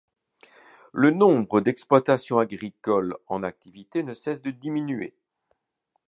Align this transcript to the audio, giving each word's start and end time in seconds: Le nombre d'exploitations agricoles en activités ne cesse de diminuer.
Le 0.93 1.11
nombre 1.11 1.61
d'exploitations 1.61 2.39
agricoles 2.39 3.15
en 3.27 3.43
activités 3.43 4.01
ne 4.01 4.15
cesse 4.15 4.41
de 4.41 4.49
diminuer. 4.49 5.13